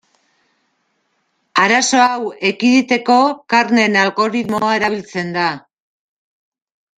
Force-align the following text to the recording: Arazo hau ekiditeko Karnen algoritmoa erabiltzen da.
Arazo 1.63 1.99
hau 2.05 2.31
ekiditeko 2.51 3.17
Karnen 3.55 3.99
algoritmoa 4.05 4.73
erabiltzen 4.79 5.31
da. 5.37 5.47